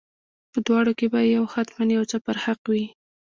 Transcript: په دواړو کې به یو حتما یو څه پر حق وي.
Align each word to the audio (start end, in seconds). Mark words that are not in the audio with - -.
په 0.51 0.59
دواړو 0.67 0.91
کې 0.99 1.07
به 1.13 1.19
یو 1.35 1.43
حتما 1.53 1.83
یو 1.97 2.03
څه 2.11 2.17
پر 2.25 2.35
حق 2.43 2.61
وي. 2.71 2.85